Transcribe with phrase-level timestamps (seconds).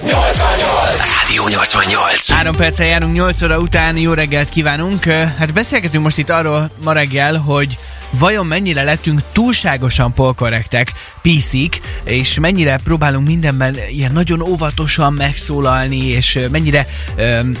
[0.00, 2.30] Rádió 88.
[2.30, 5.04] Három perccel járunk 8 óra után, jó reggelt kívánunk.
[5.38, 7.76] Hát beszélgetünk most itt arról ma reggel, hogy
[8.18, 16.38] vajon mennyire lettünk túlságosan polkorrektek, piszik, és mennyire próbálunk mindenben ilyen nagyon óvatosan megszólalni, és
[16.50, 16.86] mennyire
[17.16, 17.56] öm,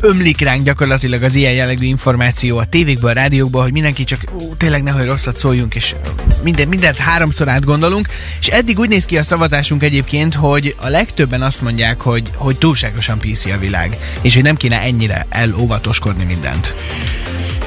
[0.00, 4.54] ömlik ránk gyakorlatilag az ilyen jellegű információ a tévékből, a rádiókból, hogy mindenki csak ó,
[4.54, 5.94] tényleg nehogy rosszat szóljunk, és
[6.42, 8.08] minden, mindent háromszor átgondolunk,
[8.40, 12.58] és eddig úgy néz ki a szavazásunk egyébként, hogy a legtöbben azt mondják, hogy, hogy
[12.58, 16.74] túlságosan PC a világ, és hogy nem kéne ennyire elóvatoskodni mindent.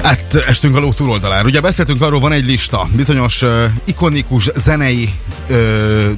[0.02, 1.44] Hát estünk a ló túloldalára.
[1.44, 5.14] Ugye beszéltünk arról, van egy lista, bizonyos uh, ikonikus zenei
[5.48, 5.56] uh,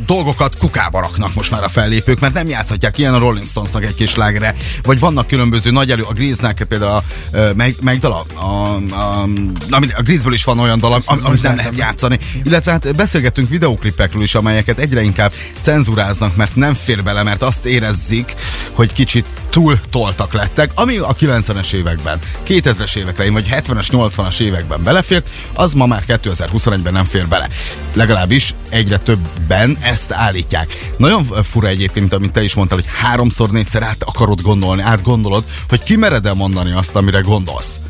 [0.06, 3.94] dolgokat kukába raknak most már a fellépők, mert nem játszhatják ilyen a Rolling Stonesnak egy
[3.94, 8.44] kis lágre, vagy vannak különböző nagy elő, a Grease-nek például a, uh, meg, dala, a,
[8.44, 9.22] a,
[9.70, 12.18] a, a Grease-ből is van olyan dal, am, amit nem lehet játszani.
[12.44, 17.64] Illetve hát beszélgettünk videóklipekről is, amelyeket egyre inkább cenzuráznak, mert nem fér bele, mert azt
[17.64, 18.34] érezzik,
[18.72, 24.82] hogy kicsit túl toltak lettek, ami a 90-es években, 2000-es évekre, vagy 70-es, 80-as években
[24.82, 27.48] belefért, az ma már 2021-ben nem fér bele.
[27.94, 30.92] Legalábbis egyre többen ezt állítják.
[30.96, 35.82] Nagyon fura egyébként, amit te is mondtál, hogy háromszor, négyszer át akarod gondolni, átgondolod, hogy
[35.82, 37.80] kimered el mondani azt, amire gondolsz.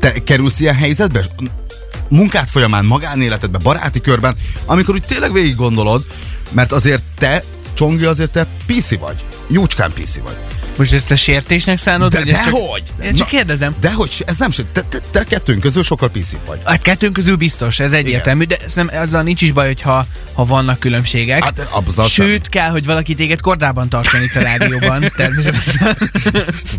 [0.00, 1.24] Te kerülsz ilyen helyzetbe?
[2.08, 6.04] Munkád folyamán, magánéletedben, baráti körben, amikor úgy tényleg végig gondolod,
[6.50, 7.42] mert azért te,
[7.74, 9.24] Csongi, azért te PC vagy.
[9.46, 10.36] Jócskán PC vagy.
[10.76, 12.12] Most ezt a sértésnek szánod?
[12.12, 12.52] De, vagy ezt csak...
[12.52, 12.82] dehogy!
[13.04, 13.74] Én csak kérdezem.
[13.80, 16.60] De hogy ez nem se, te, te, te kettőnk közül sokkal PC vagy.
[16.64, 20.44] A kettőnk közül biztos, ez egyértelmű, de ez nem, azzal nincs is baj, hogyha ha
[20.44, 21.44] vannak különbségek.
[21.44, 25.96] Hát, azzal Sőt, kell, hogy valaki téged kordában tartson itt a rádióban, természetesen.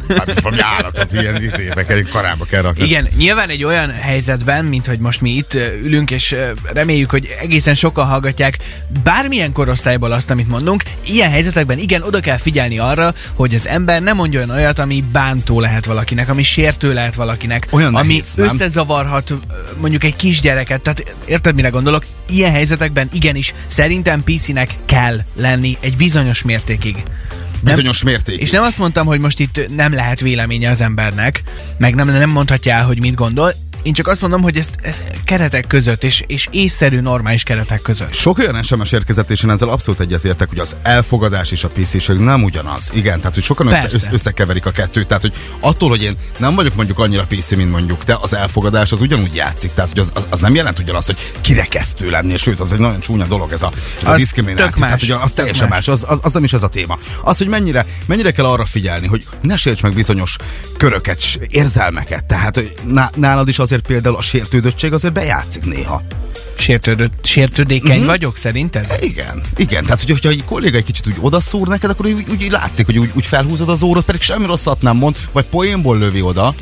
[0.08, 2.84] Hát valami állatot ilyen izébe kell, karába kell rakni.
[2.86, 6.36] Igen, nyilván egy olyan helyzetben, mint hogy most mi itt ülünk, és
[6.74, 8.58] reméljük, hogy egészen sokan hallgatják
[9.04, 13.83] bármilyen korosztályból azt, amit mondunk, ilyen helyzetekben igen, oda kell figyelni arra, hogy az ember
[13.86, 18.46] nem mondjon olyat, ami bántó lehet valakinek, ami sértő lehet valakinek, Olyan ami nehéz, nem?
[18.46, 19.34] összezavarhat
[19.78, 20.82] mondjuk egy kisgyereket.
[20.82, 22.06] Tehát érted, mire gondolok?
[22.30, 27.04] Ilyen helyzetekben igenis szerintem PC-nek kell lenni egy bizonyos mértékig.
[27.60, 28.42] Bizonyos mértékig.
[28.42, 31.44] És nem azt mondtam, hogy most itt nem lehet véleménye az embernek,
[31.78, 33.52] meg nem, nem mondhatja el, hogy mit gondol.
[33.84, 38.14] Én csak azt mondom, hogy ezt, ezt keretek között, és, és észszerű, normális keretek között.
[38.14, 42.08] Sok olyan SMS érkezett, és én ezzel abszolút egyetértek, hogy az elfogadás és a pc
[42.08, 42.90] nem ugyanaz.
[42.94, 43.90] Igen, tehát hogy sokan Persze.
[43.94, 45.08] össze, összekeverik a kettőt.
[45.08, 48.92] Tehát, hogy attól, hogy én nem vagyok mondjuk annyira PC, mint mondjuk te, az elfogadás
[48.92, 49.74] az ugyanúgy játszik.
[49.74, 53.00] Tehát, hogy az, az, az nem jelent ugyanazt, hogy kirekesztő lenni, sőt, az egy nagyon
[53.00, 54.66] csúnya dolog ez a, ez a Az diszkrimináció.
[54.66, 54.90] tök más.
[54.90, 55.86] Tehát, hogy az teljesen más.
[55.86, 55.88] más.
[55.88, 56.98] Az, az, az, nem is ez a téma.
[57.24, 60.36] Az, hogy mennyire, mennyire kell arra figyelni, hogy ne sérts meg bizonyos
[60.78, 62.26] köröket, érzelmeket.
[62.26, 66.02] Tehát hogy ná- nálad is azért például a sértődöttség azért bejátszik néha.
[66.58, 67.92] Sértődött, sértődékeny Mhm.
[67.92, 68.08] uh-huh.
[68.08, 68.98] vagyok szerinted?
[69.02, 69.84] Igen, igen.
[69.84, 72.98] Tehát, hogy, hogyha egy kolléga egy kicsit úgy odaszúr neked, akkor úgy, úgy látszik, hogy
[72.98, 76.54] úgy, úgy felhúzod az órot, pedig semmi rosszat nem mond, vagy poénból lövi oda.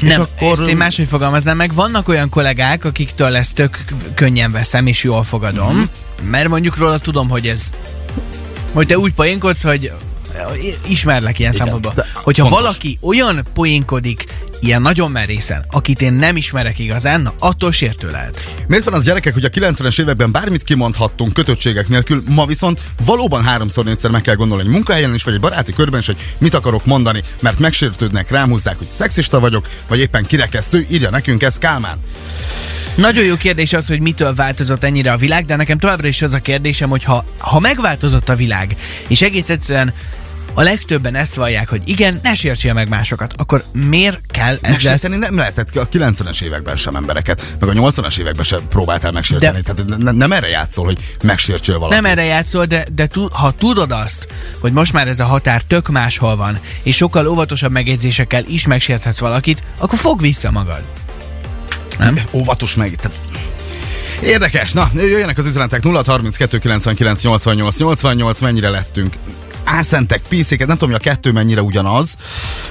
[0.00, 0.52] és Nem, akkor...
[0.52, 1.74] ezt én máshogy fogalmaznám meg.
[1.74, 3.84] Vannak olyan kollégák, akiktől ezt tök
[4.14, 5.76] könnyen veszem, és jól fogadom, Mhm.
[5.76, 6.30] mm-hmm.
[6.30, 7.62] mert mondjuk róla tudom, hogy ez
[8.72, 9.92] hogy te úgy poénkodsz, hogy
[10.86, 12.60] ismerlek ilyen Igen, de Hogyha fontos.
[12.60, 14.24] valaki olyan poénkodik,
[14.60, 18.46] ilyen nagyon merészen, akit én nem ismerek igazán, na attól sértő lehet.
[18.68, 23.44] Miért van az gyerekek, hogy a 90-es években bármit kimondhattunk kötöttségek nélkül, ma viszont valóban
[23.44, 26.54] háromszor négyszer meg kell gondolni egy munkahelyen is, vagy egy baráti körben is, hogy mit
[26.54, 31.58] akarok mondani, mert megsértődnek, rám húzzák, hogy szexista vagyok, vagy éppen kirekesztő, írja nekünk ez
[31.58, 31.98] Kálmán.
[32.96, 36.32] Nagyon jó kérdés az, hogy mitől változott ennyire a világ, de nekem továbbra is az
[36.32, 38.76] a kérdésem, hogy ha, ha megváltozott a világ,
[39.08, 39.94] és egész egyszerűen
[40.58, 44.70] a legtöbben ezt vallják, hogy igen, ne sértsél meg másokat, akkor miért kell ezzel...
[44.70, 49.60] Megsérteni nem lehetett a 90-es években sem embereket, meg a 80-as években sem próbáltál megsérteni.
[49.60, 52.00] De- Tehát ne, nem erre játszol, hogy megsértsél valakit.
[52.00, 54.28] Nem erre játszol, de, de tu, ha tudod azt,
[54.60, 59.18] hogy most már ez a határ tök máshol van, és sokkal óvatosabb megjegyzésekkel is megsérthetsz
[59.18, 60.82] valakit, akkor fog vissza magad.
[61.98, 62.20] Nem?
[62.32, 62.96] Óvatos meg.
[62.96, 63.16] Tehát...
[64.22, 64.72] Érdekes.
[64.72, 69.14] Na, jöjjenek az üzenetek 0 32 99 88 88, mennyire lettünk
[69.66, 72.16] álszentek, píszéket, nem tudom, hogy a kettő mennyire ugyanaz,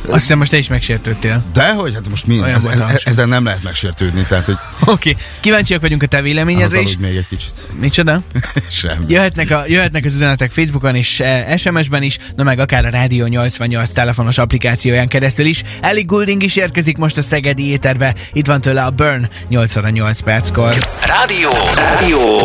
[0.08, 1.44] Azt hiszem, most te is megsértődtél.
[1.54, 5.24] de hogy hát most mi, ez, ez, ezen nem lehet megsértődni, tehát hogy Oké, okay.
[5.40, 6.98] kíváncsiak vagyunk a te véleményedre is.
[6.98, 7.52] még egy kicsit.
[7.80, 8.22] Micsoda?
[8.70, 9.06] Sem.
[9.08, 13.26] Jöhetnek, a, jöhetnek az üzenetek Facebookon és eh, SMS-ben is, na meg akár a Rádió
[13.26, 15.64] 88 telefonos applikációján keresztül is.
[15.82, 18.16] Ellie Goulding is érkezik most a Szegedi éterbe.
[18.34, 20.74] Itt van tőle a Burn 8 óra 8 perckor.
[21.06, 21.50] Rádió.
[21.76, 22.38] Rádió.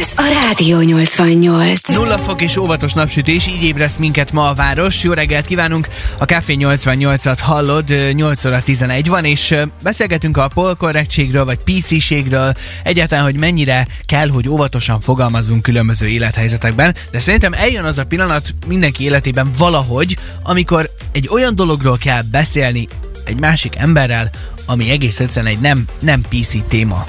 [0.00, 1.88] Ez a Rádió 88.
[1.88, 5.02] Nulla fok és óvatos napsütés, így ébresz választ minket ma a város.
[5.02, 5.88] Jó reggelt kívánunk!
[6.18, 13.24] A Café 88-at hallod, 8 óra 11 van, és beszélgetünk a polkorrektségről, vagy PC-ségről, egyáltalán,
[13.24, 19.04] hogy mennyire kell, hogy óvatosan fogalmazzunk különböző élethelyzetekben, de szerintem eljön az a pillanat mindenki
[19.04, 22.88] életében valahogy, amikor egy olyan dologról kell beszélni
[23.24, 24.30] egy másik emberrel,
[24.66, 27.06] ami egész egyszerűen egy nem, nem PC téma.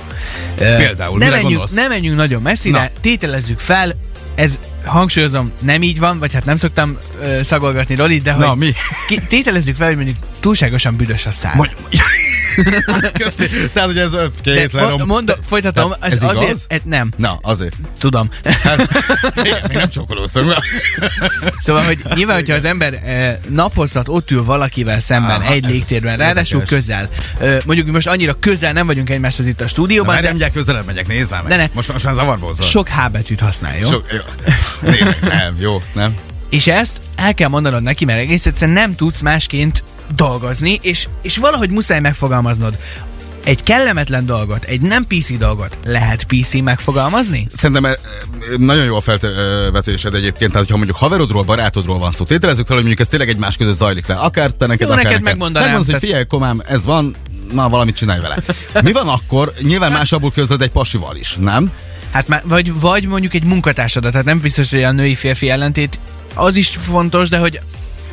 [0.55, 1.71] Például, ne menjünk, gondolsz?
[1.71, 2.99] ne menjünk nagyon messzire, Na.
[3.01, 3.95] tételezzük fel,
[4.35, 8.57] ez hangsúlyozom, nem így van, vagy hát nem szoktam ö, szagolgatni Rolit, de Na, hogy
[8.57, 8.71] mi?
[9.07, 11.55] ki, tételezzük fel, hogy mondjuk túlságosan büdös a szár.
[11.55, 11.73] Mondj,
[13.23, 13.49] Köszi.
[13.73, 14.89] Tehát, hogy ez lerom.
[14.89, 16.35] mond, mond, folytatom, Tehát ez, ez igaz?
[16.37, 17.75] azért, ez, nem, Na, azért.
[17.99, 18.29] tudom.
[19.43, 20.47] Igen, még nem csókolóztunk.
[20.47, 20.63] be.
[21.59, 26.17] Szóval, hogy nyilván, hogyha az ember eh, napozhat, ott ül valakivel szemben, Aha, egy légtérben,
[26.17, 27.09] ráadásul közel.
[27.65, 30.37] Mondjuk mi most annyira közel nem vagyunk egymáshoz itt a Na, stúdióban, már de nem
[30.37, 31.49] gyere közelebb megyek, nézd már meg.
[31.51, 31.67] De ne.
[31.73, 32.65] Most, most már zavarba hozol.
[32.65, 33.89] sok H betűt használ, jó?
[33.89, 34.19] Sok, jó.
[34.89, 36.15] Nézd nem, jó, nem.
[36.49, 39.83] És ezt el kell mondanod neki, mert egész egyszerűen nem tudsz másként
[40.15, 42.77] dolgozni, és, és valahogy muszáj megfogalmaznod.
[43.43, 47.47] Egy kellemetlen dolgot, egy nem PC dolgot lehet PC megfogalmazni?
[47.53, 47.93] Szerintem eh,
[48.57, 52.85] nagyon jó a felvetésed egyébként, tehát ha mondjuk haverodról, barátodról van szó, tételezzük fel, hogy
[52.85, 54.15] mondjuk ez tényleg egymás között zajlik le.
[54.15, 55.23] Akár te neked, Jó, akár neked neked.
[55.23, 57.15] megmondanám, Megmondod, hogy tehát- figyelj, komám, ez van,
[57.53, 58.37] na valamit csinálj vele.
[58.83, 59.53] Mi van akkor?
[59.61, 61.71] Nyilván másabbul közöd egy pasival is, nem?
[62.11, 65.99] Hát már, vagy, vagy mondjuk egy munkatársadat, tehát nem biztos, hogy a női-férfi ellentét
[66.33, 67.59] az is fontos, de hogy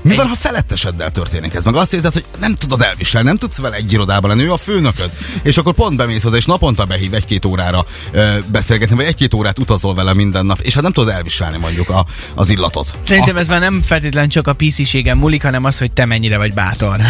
[0.02, 1.64] Mi van, ha feletteseddel történik ez?
[1.64, 4.56] Meg azt érzed, hogy nem tudod elviselni, nem tudsz vele egy irodában lenni, ő a
[4.56, 5.10] főnököd.
[5.42, 9.58] És akkor pont bemész hozzá, és naponta behív egy-két órára ö, beszélgetni, vagy egy-két órát
[9.58, 12.98] utazol vele minden nap, és hát nem tudod elviselni mondjuk a, az illatot.
[13.04, 16.54] Szerintem ez már nem feltétlenül csak a PC-ségen múlik, hanem az, hogy te mennyire vagy
[16.54, 17.00] bátor.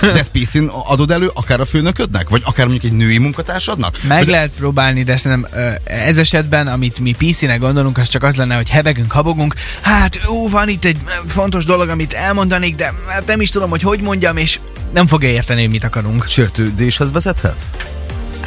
[0.00, 3.98] De ezt PC-n adod elő akár a főnöködnek, vagy akár mondjuk egy női munkatársadnak?
[4.08, 5.50] Meg Hogy- lehet próbálni, de szerintem
[5.84, 9.54] ez esetben, amit mi PC-nek gondolunk, az csak az lenne, hogy hevegünk, habogunk.
[9.80, 10.96] Hát, ó, van itt egy
[11.26, 14.58] fontos dolog, amit elmondanék, de hát nem is tudom, hogy hogy mondjam, és
[14.92, 16.26] nem fogja érteni, hogy mit akarunk.
[16.26, 17.66] Sértődéshez vezethet?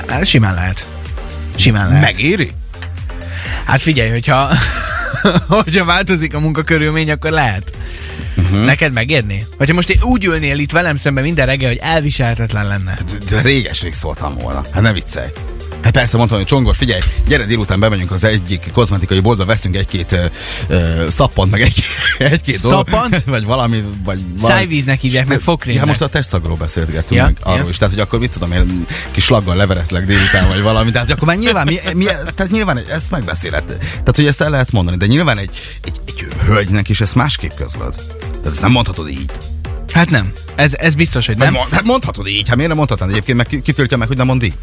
[0.08, 0.88] Hát, simán lehet.
[1.56, 2.04] Simán lehet.
[2.04, 2.52] Megéri?
[3.66, 4.48] Hát figyelj, hogyha,
[5.64, 7.72] hogyha változik a munkakörülmény, akkor lehet.
[8.38, 8.66] Uh-huh.
[8.66, 9.46] Neked megérni?
[9.58, 12.98] Hogyha most én úgy ülnél itt velem szemben minden reggel, hogy elviselhetetlen lenne.
[13.06, 14.62] De, de réges-rég szóltam volna.
[14.72, 15.30] Hát ne viccelj.
[15.86, 20.12] Hát persze mondtam, hogy Csongor, figyelj, gyere délután bemegyünk az egyik kozmetikai boltba, veszünk egy-két
[20.12, 20.26] ö,
[20.68, 21.84] ö, szappant, meg egy,
[22.18, 23.24] egy-két dolog- Szappant?
[23.36, 24.54] Vagy valami, vagy valami.
[24.54, 25.82] Szájvíznek hívják, meg fogkrémnek.
[25.84, 27.70] Ja, most a testszagról beszélgettünk Ja, meg arról ja.
[27.70, 27.78] is.
[27.78, 30.92] Tehát, hogy akkor mit tudom én, kis slaggal leveretlek délután, vagy valami.
[30.92, 33.64] Tehát, hogy akkor már nyilván, mi, mi, tehát nyilván ezt megbeszéled.
[33.66, 34.98] Tehát, hogy ezt el lehet mondani.
[34.98, 35.50] De nyilván egy,
[35.84, 37.96] egy, egy hölgynek is ezt másképp közlöd.
[38.20, 39.32] Tehát ezt nem mondhatod így.
[39.94, 40.32] Hát nem.
[40.56, 41.56] Ez, ez biztos, hogy nem.
[41.72, 44.26] hát mondhatod így, hát miért nem mondhatnád egyébként, meg ki, ki tiltja meg, hogy nem
[44.26, 44.54] mond így?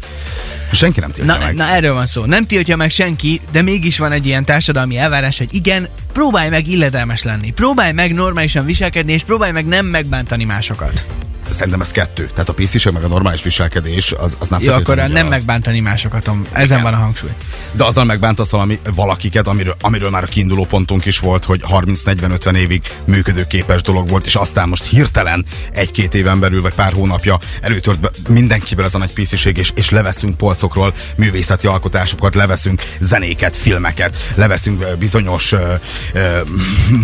[0.71, 1.55] Senki nem tiltja Na, meg.
[1.55, 2.25] na erről van szó.
[2.25, 6.67] Nem tiltja meg senki, de mégis van egy ilyen társadalmi elvárás, hogy igen, próbálj meg
[6.67, 7.51] illedelmes lenni.
[7.51, 11.05] Próbálj meg normálisan viselkedni, és próbálj meg nem megbántani másokat.
[11.49, 12.29] Szerintem ez kettő.
[12.33, 15.29] Tehát a pc meg a normális viselkedés, az, az nem Jó, akkor nem ugyanaz.
[15.29, 16.29] megbántani másokat.
[16.51, 16.91] Ezen Igen.
[16.91, 17.29] van a hangsúly.
[17.71, 22.55] De azzal megbántasz valami, valakiket, amiről, amiről már a kiinduló pontunk is volt, hogy 30-40-50
[22.55, 25.45] évig működőképes dolog volt, és aztán most hirtelen
[25.83, 29.89] egy-két éven belül, vagy pár hónapja előtört be mindenkiből ez a nagy pisziség, és, és
[29.89, 35.73] leveszünk polcokról művészeti alkotásokat, leveszünk zenéket, filmeket, leveszünk bizonyos ö,
[36.13, 36.39] ö,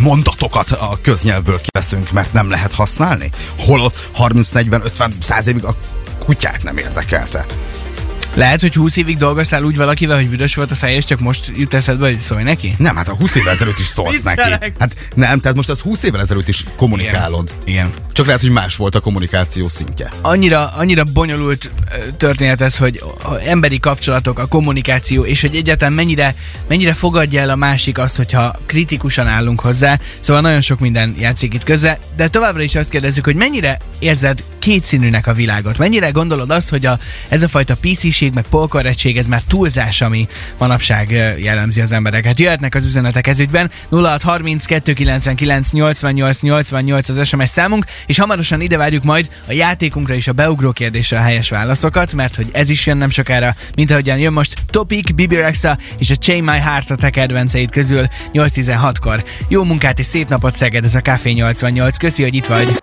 [0.02, 3.30] mondatokat a köznyelvből kiveszünk, mert nem lehet használni.
[3.58, 5.76] Holott 30-40-50-100 évig a
[6.26, 7.46] kutyát nem érdekelte.
[8.34, 11.52] Lehet, hogy 20 évig dolgoztál úgy valakivel, hogy büdös volt a száj, és csak most
[11.54, 12.76] jut eszedbe, hogy szólj neki?
[12.78, 14.42] Nem, hát a 20 évvel ezelőtt is szólsz neki.
[14.80, 17.52] Hát nem, tehát most az 20 évvel ezelőtt is kommunikálod.
[17.64, 17.92] Igen.
[18.14, 20.09] Csak lehet, hogy más volt a kommunikáció szintje.
[20.21, 21.71] annyira, annyira bonyolult
[22.18, 26.36] történet ez, hogy a emberi kapcsolatok, a kommunikáció, és hogy egyáltalán mennyire,
[26.68, 30.00] mennyire fogadja el a másik azt, hogyha kritikusan állunk hozzá.
[30.19, 34.44] Szóval nagyon sok minden játszik itt közre, de továbbra is azt kérdezzük, hogy mennyire érzed
[34.59, 35.78] kétszínűnek a világot?
[35.78, 36.99] Mennyire gondolod azt, hogy a,
[37.30, 42.39] ez a fajta PC-ség, meg polkorrettség, ez már túlzás, ami manapság jellemzi az embereket?
[42.39, 49.04] Jöhetnek az üzenetek ezügyben 0630 299 88 88 az SMS számunk, és hamarosan ide várjuk
[49.04, 52.97] majd a játékunkra is a beugró kérdésre a helyes válaszokat, mert hogy ez is jön
[52.97, 56.95] nem sokára, mint ahogyan jön most Topic, Bibi Rexa és a Chain My Heart a
[56.95, 59.23] te kedvenceid közül 8-16-kor.
[59.47, 61.97] Jó munkát és szép napot Szeged, ez a Café 88.
[61.97, 62.80] Köszi, hogy itt vagy.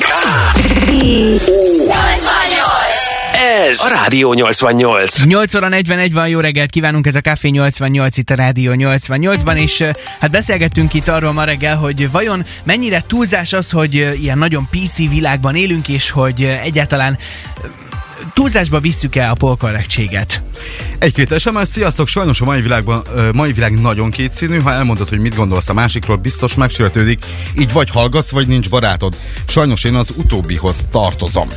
[3.68, 5.24] Ez a Rádió 88.
[5.24, 9.56] 8 óra 41 van, jó reggelt kívánunk, ez a Café 88 itt a Rádió 88-ban,
[9.56, 9.90] és eh,
[10.20, 14.68] hát beszélgettünk itt arról ma reggel, hogy vajon mennyire túlzás az, hogy eh, ilyen nagyon
[14.70, 17.18] PC világban élünk, és hogy eh, egyáltalán
[18.34, 20.42] túlzásba visszük-e a polkorrektséget?
[20.98, 25.36] Egy-két SMS, sziasztok, sajnos a mai, világban, mai világ nagyon kétszínű, ha elmondod, hogy mit
[25.36, 27.24] gondolsz a másikról, biztos megsértődik,
[27.58, 29.16] így vagy hallgatsz, vagy nincs barátod.
[29.46, 31.48] Sajnos én az utóbbihoz tartozom.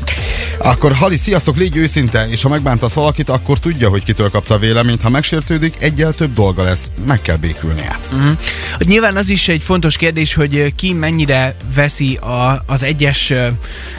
[0.58, 4.58] Akkor Hali, sziasztok, légy őszinte, és ha megbántasz valakit, akkor tudja, hogy kitől kapta a
[4.58, 8.00] véleményt, ha megsértődik, egyel több dolga lesz, meg kell békülnie.
[8.12, 8.38] Uh-huh.
[8.80, 13.34] Nyilván az is egy fontos kérdés, hogy ki mennyire veszi a, az egyes,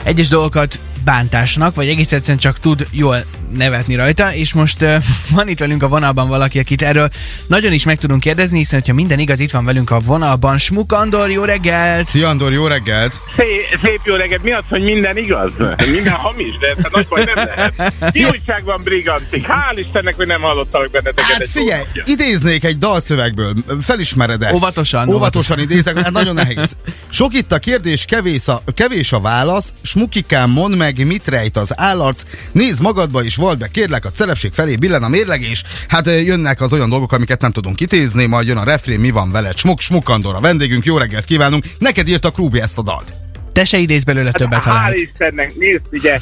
[0.03, 3.25] egyes dolgokat bántásnak, vagy egész egyszerűen csak tud jól
[3.57, 5.03] nevetni rajta, és most uh,
[5.35, 7.09] van itt velünk a vonalban valaki, akit erről
[7.47, 10.91] nagyon is meg tudunk kérdezni, hiszen ha minden igaz, itt van velünk a vonalban Smuk
[10.91, 12.05] Andor, jó reggelt!
[12.05, 13.13] Szia Andor, jó reggelt!
[13.35, 14.43] Szép, szép jó reggelt.
[14.43, 15.51] Mi az, hogy minden igaz?
[15.91, 17.93] Minden hamis, de ez nagy baj nem lehet.
[18.13, 19.45] Mi újság van, brigantik?
[19.47, 21.31] Hál' Istennek, hogy nem hallottalak benneteket.
[21.31, 22.07] Hát egy figyelj, szót.
[22.07, 24.53] idéznék egy dalszövegből, felismered-e?
[24.53, 26.75] Óvatosan, Óvatosan idézek, mert nagyon nehéz.
[27.09, 31.73] Sok itt a kérdés, kevés a, kevés a válasz, smukikám, mondd meg, mit rejt az
[31.75, 36.05] állarc, nézd magadba és vald be, kérlek, a celebség felé billen a mérleg, és hát
[36.05, 39.57] jönnek az olyan dolgok, amiket nem tudunk kitézni, majd jön a refrén, mi van veled,
[39.57, 43.13] smuk, smukandor a vendégünk, jó reggelt kívánunk, neked írt a Krúbi ezt a dalt.
[43.53, 44.99] Te se idéz belőle többet, ha Hál' lehet.
[44.99, 46.19] Istennek, nézd, ugye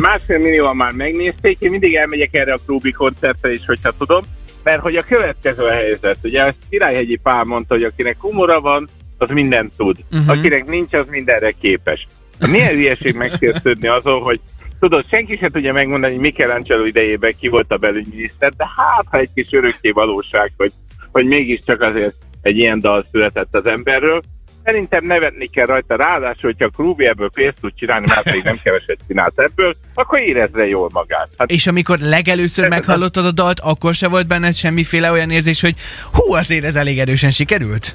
[0.00, 4.24] másfél millióan már megnézték, én mindig elmegyek erre a Krúbi koncertre is, hogyha tudom,
[4.62, 8.88] mert hogy a következő a helyzet, ugye ezt Királyhegyi Pál mondta, hogy akinek humora van,
[9.18, 9.96] az mindent tud.
[10.10, 10.28] Uh-huh.
[10.28, 12.06] Akinek nincs, az mindenre képes.
[12.50, 14.40] Milyen hülyeség megsértődni azon, hogy
[14.80, 19.18] tudod, senki sem tudja megmondani, hogy Michelangelo idejében ki volt a belügyminiszter, de hát, ha
[19.18, 20.72] egy kis örökké valóság, hogy,
[21.12, 24.22] hogy mégiscsak azért egy ilyen dal született az emberről.
[24.64, 28.98] Szerintem nevetni kell rajta, ráadásul, hogyha Krúbi ebből pénzt tud csinálni, már pedig nem keveset
[29.06, 31.28] csinált ebből, akkor érezze jól magát.
[31.38, 35.74] Hát És amikor legelőször meghallottad a dalt, akkor se volt benned semmiféle olyan érzés, hogy
[36.12, 37.94] hú, azért ez elég erősen sikerült?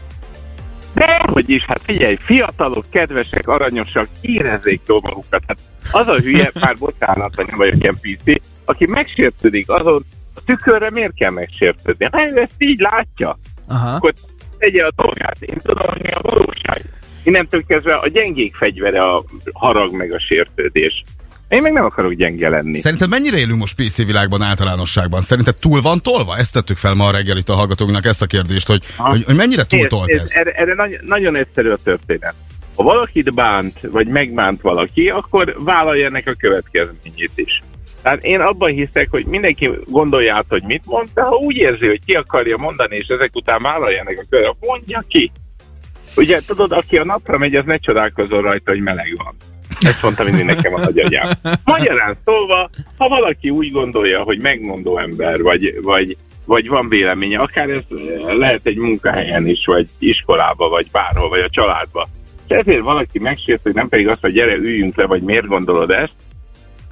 [0.94, 5.44] De, hogy is, hát figyelj, fiatalok, kedvesek, aranyosak, érezzék jól magukat.
[5.48, 5.58] Hát
[5.92, 10.90] az a hülye, már bocsánat, hogy nem vagyok ilyen PC, aki megsértődik azon, a tükörre
[10.90, 12.08] miért kell megsértődni?
[12.12, 13.96] Ha ő ezt így látja, Aha.
[13.96, 14.14] akkor
[14.58, 15.42] tegye a dolgát.
[15.42, 16.82] Én tudom, hogy mi a valóság.
[17.24, 19.24] Innentől kezdve a gyengék fegyvere a
[19.54, 21.04] harag meg a sértődés.
[21.54, 22.78] Én meg nem akarok gyenge lenni.
[22.78, 25.22] Szerinted mennyire élünk most PC világban általánosságban?
[25.22, 26.38] Szerinted túl van tolva?
[26.38, 29.36] Ezt tettük fel ma a reggel itt a hallgatóknak ezt a kérdést, hogy, hogy, hogy
[29.36, 30.32] mennyire túl tolt nézd, ez?
[30.36, 32.34] Erre, erre nagyon, nagyon egyszerű a történet.
[32.76, 37.62] Ha valakit bánt, vagy megbánt valaki, akkor vállalja ennek a következményét is.
[38.02, 41.88] Tehát én abban hiszek, hogy mindenki gondolja át, hogy mit mond, de ha úgy érzi,
[41.88, 45.32] hogy ki akarja mondani, és ezek után vállalja ennek a következményét, mondja ki.
[46.16, 49.36] Ugye, tudod, aki a napra megy, az ne csodálkozol rajta, hogy meleg van.
[49.84, 51.30] Ezt mondta mindig nekem a nagyanyám.
[51.64, 57.70] Magyarán szólva, ha valaki úgy gondolja, hogy megmondó ember, vagy, vagy, vagy van véleménye, akár
[57.70, 62.08] ez eh, lehet egy munkahelyen is, vagy iskolába, vagy bárhol, vagy a családba.
[62.48, 65.90] És ezért valaki megsért, hogy nem pedig azt, hogy gyere, üljünk le, vagy miért gondolod
[65.90, 66.14] ezt,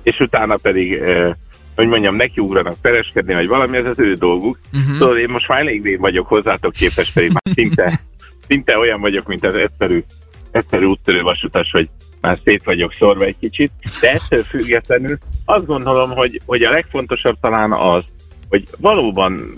[0.03, 1.31] és utána pedig, eh,
[1.75, 4.59] hogy mondjam, nekiugranak pereskedni, vagy valami, ez az ő dolguk.
[4.73, 4.97] Uh-huh.
[4.97, 7.99] Tudod, én most már elég vagyok hozzátok képes, pedig már szinte,
[8.47, 10.03] szinte olyan vagyok, mint az egyszerű,
[10.51, 11.89] egyszerű úttörő vasutas, hogy
[12.21, 17.37] már szét vagyok szorva egy kicsit, de ettől függetlenül azt gondolom, hogy, hogy a legfontosabb
[17.41, 18.03] talán az,
[18.49, 19.57] hogy valóban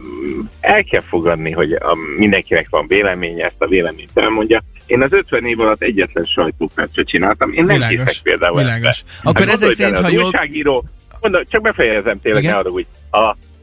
[0.60, 4.64] el kell fogadni, hogy a, mindenkinek van véleménye, ezt a véleményt elmondja.
[4.86, 7.52] Én az 50 év alatt egyetlen sajtópercet csináltam.
[7.54, 9.00] Én nem Világos, hiszek például világos.
[9.00, 9.30] ebbe.
[9.30, 10.86] Akkor Hát ezek szerint, ha az jól- újságíró,
[11.22, 12.86] mondom, csak befejezem tényleg, ne arra úgy.
[13.10, 13.18] A,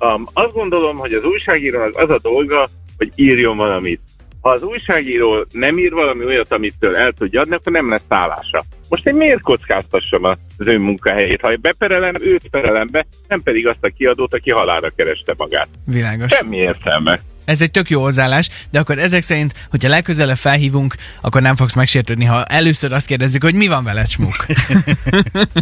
[0.07, 4.01] a, azt gondolom, hogy az újságírónak az a dolga, hogy írjon valamit.
[4.41, 8.65] Ha az újságíró nem ír valami olyat, amitől el tudja adni, akkor nem lesz állása.
[8.89, 11.41] Most én miért kockáztassam az ő munkahelyét?
[11.41, 15.69] Ha beperelem, őt perelem be, nem pedig azt a kiadót, aki halára kereste magát.
[15.87, 16.33] Világos.
[16.33, 17.21] Semmi értelme.
[17.45, 21.75] Ez egy tök jó hozzáállás, de akkor ezek szerint, hogyha legközelebb felhívunk, akkor nem fogsz
[21.75, 24.47] megsértődni, ha először azt kérdezzük, hogy mi van veled, smuk.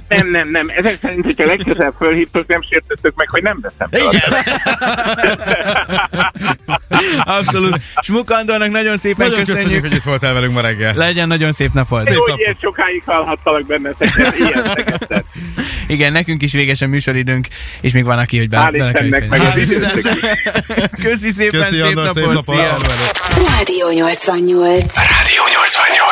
[0.08, 0.68] Nem, nem, nem.
[0.76, 4.32] Ezek szerint, hogyha legközelebb fölhívtok, nem sértettök meg, hogy nem veszem fel.
[6.66, 6.77] a
[7.18, 7.80] Abszolút.
[8.00, 9.62] Smuk Andornak nagyon szépen Nagyon köszönjük.
[9.64, 10.94] köszönjük, hogy itt voltál velünk ma reggel.
[10.94, 12.00] Legyen nagyon szép napod.
[12.00, 12.38] Szép napot.
[12.38, 14.64] ilyen sokáig hallhattalak benneteket, ilyen.
[15.88, 17.48] Igen, nekünk is véges a műsoridőnk,
[17.80, 19.28] és még van, aki, hogy be, időtek.
[21.02, 22.78] Köszi szépen, Köszi, szép Andor, szép napot, napot.
[22.78, 23.44] szia!
[23.56, 24.94] Rádió 88.
[24.96, 26.07] Rádió 88.